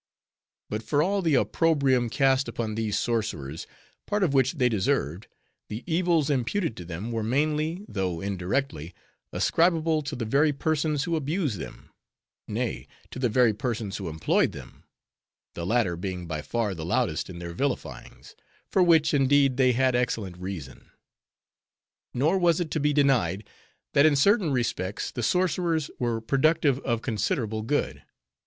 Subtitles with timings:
[0.67, 3.67] But for all the opprobrium cast upon these sorcerers,
[4.07, 5.27] part of which they deserved,
[5.69, 8.95] the evils imputed to them were mainly, though indirectly,
[9.31, 11.91] ascribable to the very persons who abused them;
[12.47, 14.85] nay, to the very persons who employed them;
[15.53, 18.35] the latter being by far the loudest in their vilifyings;
[18.71, 20.89] for which, indeed, they had excellent reason.
[22.11, 23.47] Nor was it to be denied,
[23.93, 28.01] that in certain respects, the sorcerers were productive of considerable good.